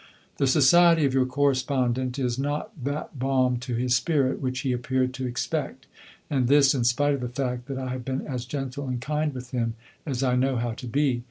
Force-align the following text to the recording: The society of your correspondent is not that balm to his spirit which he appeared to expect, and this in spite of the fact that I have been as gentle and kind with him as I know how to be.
The 0.37 0.47
society 0.47 1.05
of 1.05 1.13
your 1.13 1.27
correspondent 1.27 2.17
is 2.17 2.39
not 2.39 2.71
that 2.85 3.19
balm 3.19 3.57
to 3.57 3.75
his 3.75 3.95
spirit 3.95 4.41
which 4.41 4.61
he 4.61 4.71
appeared 4.71 5.13
to 5.13 5.27
expect, 5.27 5.85
and 6.27 6.47
this 6.47 6.73
in 6.73 6.83
spite 6.83 7.13
of 7.13 7.21
the 7.21 7.29
fact 7.29 7.67
that 7.67 7.77
I 7.77 7.89
have 7.89 8.03
been 8.03 8.25
as 8.25 8.45
gentle 8.45 8.87
and 8.87 8.99
kind 8.99 9.31
with 9.31 9.51
him 9.51 9.75
as 10.03 10.23
I 10.23 10.35
know 10.35 10.55
how 10.55 10.71
to 10.71 10.87
be. 10.87 11.19